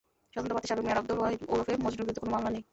স্বতন্ত্র 0.31 0.51
প্রার্থী 0.55 0.69
সাবেক 0.69 0.83
মেয়র 0.85 1.01
আবদুল 1.01 1.17
ওয়াহিদ 1.21 1.41
ওরফে 1.53 1.73
মজনুর 1.85 2.05
বিরুদ্ধে 2.05 2.21
কোনো 2.23 2.33
মামলা 2.35 2.49
নেই। 2.55 2.63